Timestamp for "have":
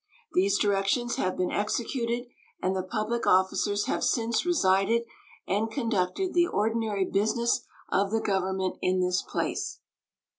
1.17-1.37, 3.85-4.03